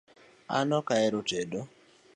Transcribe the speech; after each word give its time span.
An 0.55 0.69
ok 0.79 0.87
ahero 0.95 1.19
tedo 1.29 1.59